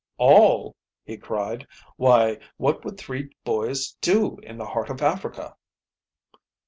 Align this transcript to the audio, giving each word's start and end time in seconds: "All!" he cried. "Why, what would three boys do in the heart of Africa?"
"All!" 0.17 0.75
he 1.03 1.15
cried. 1.15 1.67
"Why, 1.95 2.39
what 2.57 2.83
would 2.83 2.97
three 2.97 3.35
boys 3.43 3.91
do 4.01 4.39
in 4.39 4.57
the 4.57 4.65
heart 4.65 4.89
of 4.89 5.03
Africa?" 5.03 5.55